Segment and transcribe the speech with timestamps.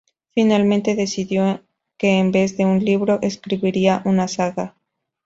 [0.31, 1.63] Finalmente decidió
[1.99, 4.75] que en vez de un libro escribiría una saga.